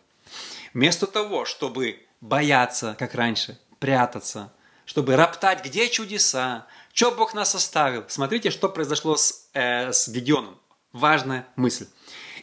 [0.74, 4.52] Вместо того, чтобы бояться, как раньше, прятаться,
[4.84, 8.04] чтобы роптать, где чудеса, что Бог нас оставил.
[8.08, 10.58] Смотрите, что произошло с, э, с Гедеоном.
[10.92, 11.86] Важная мысль.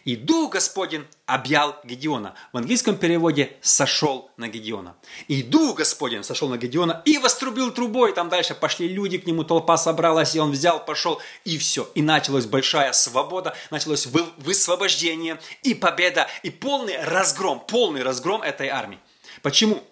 [0.08, 2.34] И Дух Господень объял Гедеона.
[2.54, 4.96] В английском переводе «сошел на Гедеона».
[5.28, 8.14] И Дух Господень сошел на Гедеона и вострубил трубой.
[8.14, 11.92] Там дальше пошли люди к нему, толпа собралась, и он взял, пошел, и все.
[11.94, 19.00] И началась большая свобода, началось высвобождение, и победа, и полный разгром, полный разгром этой армии.
[19.42, 19.84] Почему?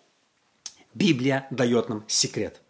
[0.93, 2.61] Библия дает нам секрет.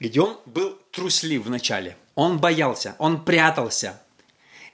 [0.00, 1.96] Гедеон был труслив вначале.
[2.14, 4.02] Он боялся, он прятался,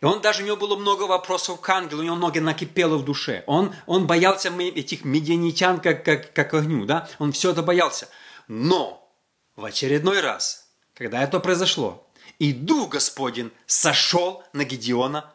[0.00, 3.04] и он даже у него было много вопросов к ангелу, у него много накипело в
[3.04, 3.44] душе.
[3.46, 7.08] Он, он боялся этих медианитян как, как, как огню, да?
[7.18, 8.08] Он все это боялся.
[8.48, 9.12] Но
[9.56, 12.06] в очередной раз, когда это произошло,
[12.38, 15.30] и Дух Господень сошел на Гедеона,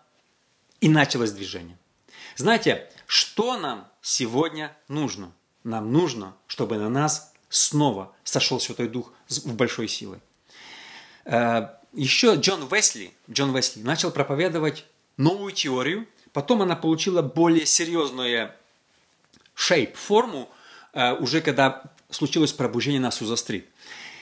[0.81, 1.77] и началось движение.
[2.35, 5.31] Знаете, что нам сегодня нужно?
[5.63, 10.19] Нам нужно, чтобы на нас снова сошел Святой Дух в большой силой.
[11.95, 14.83] Еще Джон Весли, Джон Весли начал проповедовать
[15.15, 18.51] новую теорию, потом она получила более серьезную
[19.55, 20.49] shape, форму,
[20.91, 23.69] э, уже когда случилось пробуждение на Суза-стрит.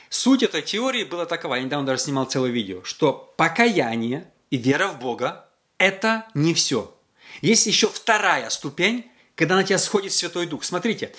[0.10, 4.90] Суть этой теории была такова, я недавно даже снимал целое видео, что покаяние и вера
[4.90, 6.96] в Бога– это не все.
[7.42, 10.64] Есть еще вторая ступень, когда на тебя сходит Святой Дух.
[10.64, 11.12] Смотрите,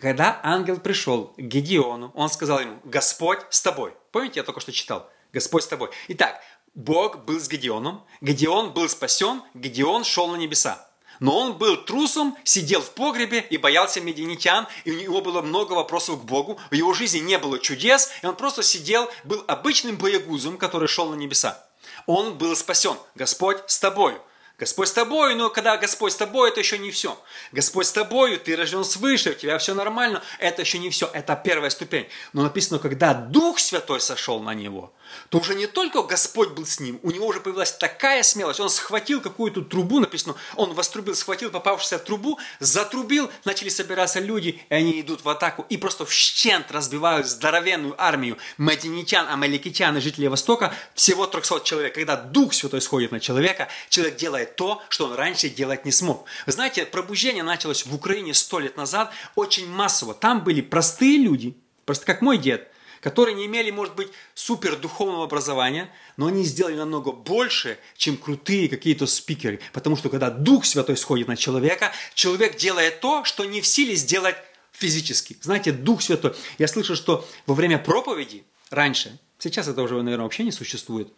[0.00, 3.92] когда ангел пришел к Гедеону, он сказал ему, Господь с тобой.
[4.10, 5.10] Помните, я только что читал?
[5.32, 5.90] Господь с тобой.
[6.08, 6.40] Итак,
[6.74, 10.88] Бог был с Гедеоном, Гедеон был спасен, Гедеон шел на небеса.
[11.20, 15.74] Но он был трусом, сидел в погребе и боялся медианитян, и у него было много
[15.74, 16.58] вопросов к Богу.
[16.70, 21.10] В его жизни не было чудес, и он просто сидел, был обычным боягузом, который шел
[21.10, 21.64] на небеса.
[22.06, 22.96] Он был спасен.
[23.14, 24.20] Господь с тобою.
[24.62, 27.20] Господь с тобой, но когда Господь с тобой, это еще не все.
[27.50, 31.34] Господь с тобою, ты рожден свыше, у тебя все нормально, это еще не все, это
[31.34, 32.06] первая ступень.
[32.32, 34.92] Но написано, когда Дух Святой сошел на него,
[35.30, 38.70] то уже не только Господь был с ним, у него уже появилась такая смелость, он
[38.70, 45.00] схватил какую-то трубу, написано, он вострубил, схватил попавшуюся трубу, затрубил, начали собираться люди, и они
[45.00, 50.72] идут в атаку, и просто в щент разбивают здоровенную армию мадинитян, амаликитян и жителей Востока,
[50.94, 51.96] всего 300 человек.
[51.96, 56.26] Когда Дух Святой сходит на человека, человек делает то, что он раньше делать не смог.
[56.46, 60.14] Вы знаете, пробуждение началось в Украине сто лет назад очень массово.
[60.14, 62.68] Там были простые люди, просто как мой дед,
[63.02, 68.68] которые не имели, может быть, супер духовного образования, но они сделали намного больше, чем крутые
[68.68, 69.60] какие-то спикеры.
[69.72, 73.96] Потому что когда Дух Святой сходит на человека, человек делает то, что не в силе
[73.96, 74.36] сделать
[74.72, 75.36] физически.
[75.42, 76.34] Знаете, Дух Святой.
[76.58, 81.12] Я слышал, что во время проповеди раньше, сейчас это уже, наверное, вообще не существует,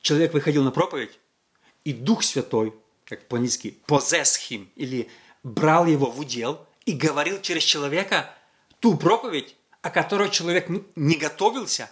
[0.00, 1.18] человек выходил на проповедь,
[1.84, 5.08] и Дух Святой, как по-английски, possess him, или
[5.42, 8.34] брал его в удел и говорил через человека
[8.80, 11.90] ту проповедь, о которой человек не готовился,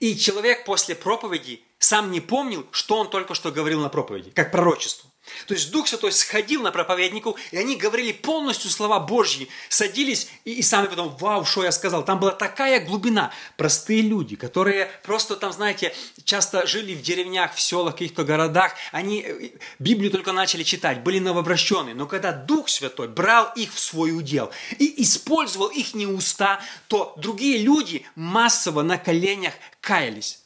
[0.00, 4.50] и человек после проповеди сам не помнил, что он только что говорил на проповеди, как
[4.50, 5.08] пророчество.
[5.46, 10.54] То есть Дух Святой сходил на проповеднику, и они говорили полностью слова Божьи, садились и,
[10.54, 12.04] и сами потом, вау, что я сказал.
[12.04, 13.30] Там была такая глубина.
[13.56, 19.20] Простые люди, которые просто там, знаете, часто жили в деревнях, в селах, каких-то городах, они
[19.20, 21.94] э, Библию только начали читать, были новообращенные.
[21.94, 27.14] Но когда Дух Святой брал их в свой удел и использовал их не уста, то
[27.16, 30.40] другие люди массово на коленях каялись.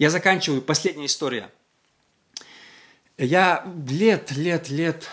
[0.00, 0.62] Я заканчиваю.
[0.62, 1.52] Последняя история–
[3.18, 5.06] я лет, лет, лет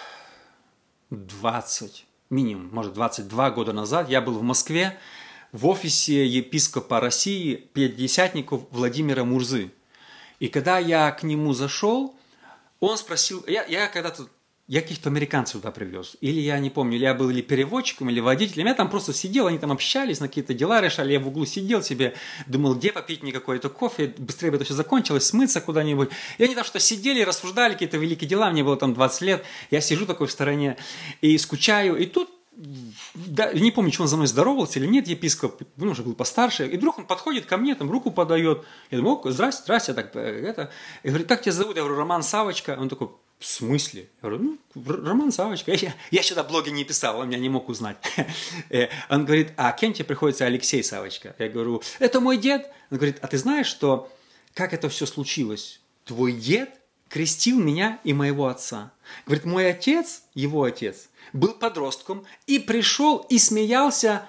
[1.09, 4.97] 20, минимум, может 22 года назад, я был в Москве
[5.51, 9.73] в офисе епископа России, пятидесятников Владимира Мурзы.
[10.39, 12.15] И когда я к нему зашел,
[12.79, 14.29] он спросил, я, я когда-то
[14.67, 16.17] я каких-то американцев туда привез.
[16.19, 18.67] Или я не помню, или я был или переводчиком, или водителем.
[18.67, 21.13] Я там просто сидел, они там общались, на какие-то дела решали.
[21.13, 22.15] Я в углу сидел себе,
[22.47, 26.09] думал, где попить мне какой-то кофе, быстрее бы это все закончилось, смыться куда-нибудь.
[26.37, 29.45] И они там что сидели, рассуждали какие-то великие дела, мне было там 20 лет.
[29.71, 30.75] Я сижу такой в стороне
[31.21, 31.95] и скучаю.
[31.95, 32.29] И тут
[33.13, 36.67] да, не помню, что он за мной здоровался или нет, епископ, он уже был постарше,
[36.67, 40.19] и вдруг он подходит ко мне, там руку подает, я думаю, здрасте, здрасте, так, э,
[40.19, 40.71] это,
[41.03, 41.75] и говорит, как тебя зовут?
[41.75, 44.09] Я говорю, Роман Савочка, он такой, в смысле?
[44.21, 45.71] Я говорю, ну, Роман Савочка.
[45.73, 47.97] Я, я сюда блоги не писал, он меня не мог узнать.
[48.69, 51.35] Э, он говорит, а кем тебе приходится Алексей Савочка?
[51.39, 52.69] Я говорю, это мой дед.
[52.91, 54.11] Он говорит, а ты знаешь, что
[54.53, 55.79] как это все случилось?
[56.03, 56.71] Твой дед
[57.09, 58.91] крестил меня и моего отца.
[59.25, 64.27] Говорит, мой отец, его отец, был подростком и пришел и смеялся.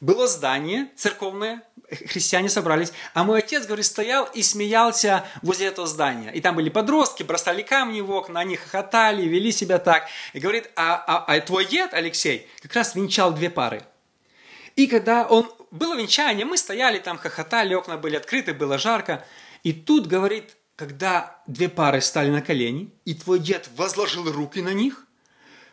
[0.00, 6.30] Было здание церковное, христиане собрались, а мой отец, говорит, стоял и смеялся возле этого здания.
[6.32, 10.06] И там были подростки, бросали камни в окна, они хохотали, вели себя так.
[10.32, 13.84] И говорит, а, а, а твой дед, Алексей, как раз венчал две пары.
[14.74, 19.24] И когда он было венчание, мы стояли там, хохотали, окна были открыты, было жарко.
[19.62, 24.74] И тут, говорит, когда две пары стали на колени, и твой дед возложил руки на
[24.74, 25.06] них,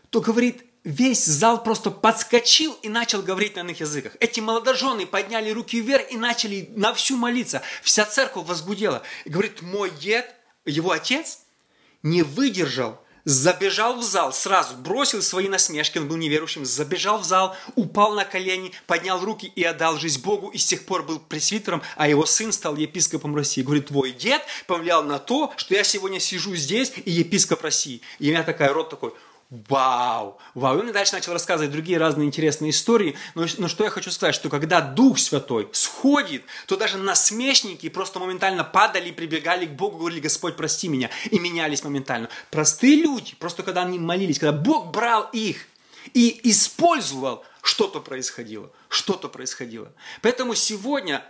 [0.09, 4.15] то, говорит, весь зал просто подскочил и начал говорить на иных языках.
[4.19, 7.61] Эти молодожены подняли руки вверх и начали на всю молиться.
[7.81, 9.01] Вся церковь возгудела.
[9.25, 10.33] И говорит, мой дед,
[10.65, 11.39] его отец,
[12.01, 17.55] не выдержал, забежал в зал, сразу бросил свои насмешки, он был неверующим, забежал в зал,
[17.75, 21.81] упал на колени, поднял руки и отдал жизнь Богу, и с тех пор был пресвитером,
[21.95, 23.61] а его сын стал епископом России.
[23.61, 28.01] Говорит, твой дед повлиял на то, что я сегодня сижу здесь и епископ России.
[28.19, 29.13] И у меня такая рот такой,
[29.69, 30.39] Вау!
[30.55, 30.77] Вау!
[30.77, 33.15] И он дальше начал рассказывать другие разные интересные истории.
[33.35, 38.17] Но, но что я хочу сказать, что когда Дух Святой сходит, то даже насмешники просто
[38.17, 42.29] моментально падали, прибегали к Богу, говорили, Господь, прости меня, и менялись моментально.
[42.49, 45.67] Простые люди, просто когда они молились, когда Бог брал их
[46.15, 49.93] и использовал, что-то происходило, что-то происходило.
[50.23, 51.23] Поэтому сегодня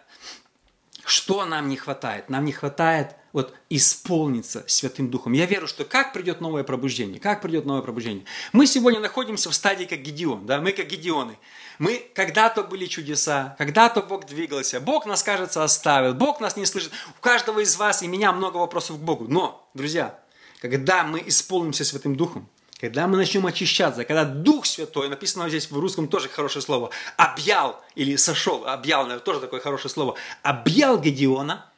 [1.06, 2.30] что нам не хватает?
[2.30, 5.34] Нам не хватает вот исполниться Святым Духом.
[5.34, 8.26] Я верю, что как придет новое пробуждение, как придет новое пробуждение.
[8.54, 11.38] Мы сегодня находимся в стадии как Гедеон, да, мы как Гедеоны.
[11.80, 16.92] Мы когда-то были чудеса, когда-то Бог двигался, Бог нас, кажется, оставил, Бог нас не слышит.
[17.18, 19.26] У каждого из вас и меня много вопросов к Богу.
[19.28, 20.20] Но, друзья,
[20.62, 22.48] когда мы исполнимся Святым Духом,
[22.84, 27.82] когда мы начнем очищаться, когда Дух Святой, написано здесь в русском тоже хорошее слово, объял
[27.96, 31.66] или сошел, объял, наверное, тоже такое хорошее слово, объял Гедеона–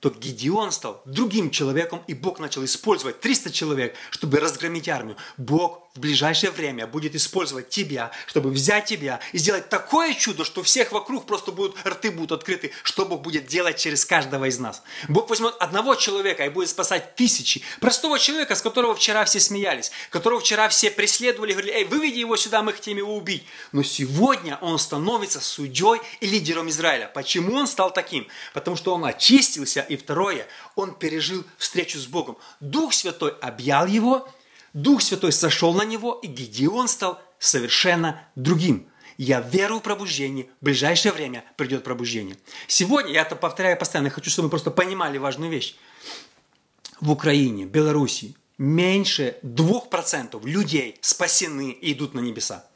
[0.00, 5.16] то Гедеон стал другим человеком, и Бог начал использовать 300 человек, чтобы разгромить армию.
[5.36, 10.62] Бог в ближайшее время будет использовать тебя, чтобы взять тебя и сделать такое чудо, что
[10.62, 14.84] всех вокруг просто будут, рты будут открыты, что Бог будет делать через каждого из нас.
[15.08, 17.62] Бог возьмет одного человека и будет спасать тысячи.
[17.80, 22.36] Простого человека, с которого вчера все смеялись, которого вчера все преследовали, говорили, эй, выведи его
[22.36, 23.44] сюда, мы хотим его убить.
[23.72, 27.10] Но сегодня он становится судьей и лидером Израиля.
[27.12, 28.28] Почему он стал таким?
[28.54, 30.46] Потому что он очистился и второе,
[30.76, 32.38] он пережил встречу с Богом.
[32.60, 34.28] Дух Святой объял его,
[34.72, 38.88] Дух Святой сошел на него, и Гедеон стал совершенно другим.
[39.16, 40.48] Я верую в пробуждение.
[40.60, 42.36] В ближайшее время придет пробуждение.
[42.68, 45.76] Сегодня, я это повторяю постоянно, хочу, чтобы вы просто понимали важную вещь.
[47.00, 52.67] В Украине, Белоруссии меньше 2% людей спасены и идут на небеса.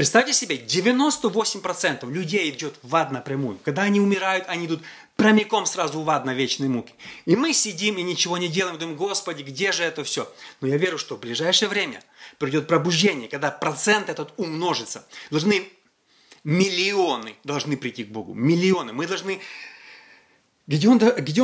[0.00, 3.58] Представьте себе, 98% людей идет в ад напрямую.
[3.62, 4.80] Когда они умирают, они идут
[5.16, 6.94] прямиком сразу в ад на вечные муки.
[7.26, 10.26] И мы сидим и ничего не делаем, думаем, Господи, где же это все?
[10.62, 12.02] Но я верю, что в ближайшее время
[12.38, 15.04] придет пробуждение, когда процент этот умножится.
[15.30, 15.68] Должны
[16.44, 18.32] миллионы должны прийти к Богу.
[18.32, 18.94] Миллионы.
[18.94, 19.38] Мы должны...
[20.66, 20.98] Где он,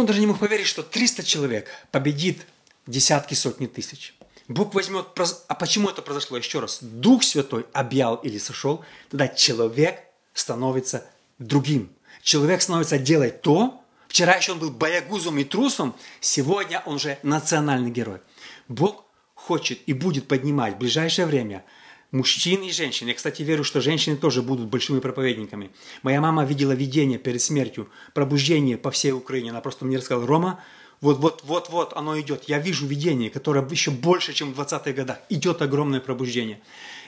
[0.07, 2.47] даже не мог поверить, что 300 человек победит
[2.87, 4.15] десятки, сотни тысяч.
[4.49, 5.07] Бог возьмет...
[5.49, 6.37] А почему это произошло?
[6.37, 6.79] Еще раз.
[6.81, 10.01] Дух Святой объял или сошел, тогда человек
[10.35, 11.05] становится
[11.39, 11.91] другим.
[12.23, 17.91] Человек становится делать то, вчера еще он был боягузом и трусом, сегодня он уже национальный
[17.91, 18.21] герой.
[18.69, 21.65] Бог хочет и будет поднимать в ближайшее время
[22.11, 23.07] мужчин и женщин.
[23.07, 25.71] Я, кстати, верю, что женщины тоже будут большими проповедниками.
[26.03, 29.51] Моя мама видела видение перед смертью, пробуждение по всей Украине.
[29.51, 30.61] Она просто мне рассказала, Рома,
[31.01, 32.45] вот, вот, вот, вот оно идет.
[32.45, 35.19] Я вижу видение, которое еще больше, чем в 20-х годах.
[35.29, 36.61] Идет огромное пробуждение.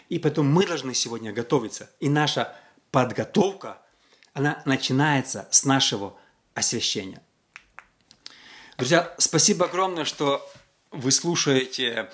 [0.09, 1.91] И поэтому мы должны сегодня готовиться.
[2.01, 2.55] И наша
[2.91, 3.79] подготовка,
[4.33, 6.17] она начинается с нашего
[6.55, 7.23] освящения.
[8.77, 10.49] Друзья, спасибо огромное, что
[10.91, 12.11] вы слушаете